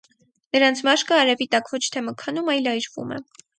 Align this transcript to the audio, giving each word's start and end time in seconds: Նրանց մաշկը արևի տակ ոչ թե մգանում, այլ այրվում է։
Նրանց 0.55 0.81
մաշկը 0.87 1.17
արևի 1.19 1.47
տակ 1.53 1.71
ոչ 1.75 1.81
թե 1.97 2.05
մգանում, 2.09 2.53
այլ 2.57 2.73
այրվում 2.75 3.17
է։ 3.21 3.25